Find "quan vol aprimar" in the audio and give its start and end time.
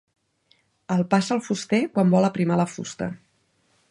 1.97-2.59